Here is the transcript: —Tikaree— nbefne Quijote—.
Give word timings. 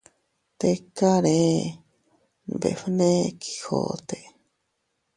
—Tikaree— 0.59 1.75
nbefne 2.53 3.11
Quijote—. 3.41 4.19